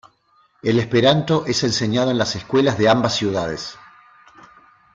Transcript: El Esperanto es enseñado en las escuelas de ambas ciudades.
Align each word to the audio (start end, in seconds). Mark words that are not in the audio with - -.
El 0.63 0.79
Esperanto 0.79 1.45
es 1.45 1.63
enseñado 1.63 2.09
en 2.09 2.17
las 2.17 2.35
escuelas 2.35 2.75
de 2.79 2.89
ambas 2.89 3.13
ciudades. 3.15 3.77